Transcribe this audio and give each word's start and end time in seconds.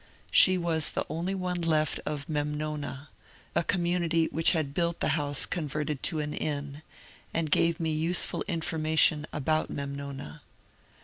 She 0.31 0.57
was 0.57 0.89
the 0.89 1.05
only 1.11 1.35
one 1.35 1.61
left 1.61 1.99
of 2.07 2.25
*^ 2.27 2.27
Memnona," 2.27 3.09
a 3.53 3.63
community 3.63 4.25
which 4.31 4.53
had 4.53 4.73
built 4.73 4.99
the 4.99 5.09
house 5.09 5.45
con 5.45 5.69
verted 5.69 6.01
to 6.01 6.19
an 6.19 6.33
inn, 6.33 6.81
and 7.35 7.51
gave 7.51 7.79
me 7.79 7.91
useful 7.93 8.43
information 8.47 9.27
about 9.31 9.69
«^ 9.71 9.71
Memnona." 9.71 10.41